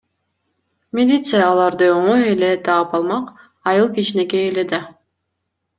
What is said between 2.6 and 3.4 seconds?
таап алмак,